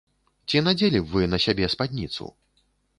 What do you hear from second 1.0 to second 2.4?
б вы на сябе спадніцу?